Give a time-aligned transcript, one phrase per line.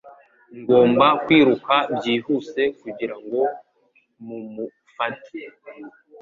[0.59, 3.41] Ngomba kwiruka byihuse kugirango
[4.25, 5.41] mumufate.